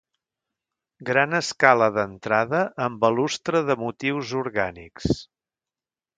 Gran 1.09 1.37
escala 1.39 1.89
d'entrada 1.97 2.63
amb 2.87 2.99
balustre 3.05 3.63
de 3.69 3.77
motius 3.83 4.33
orgànics. 4.43 5.13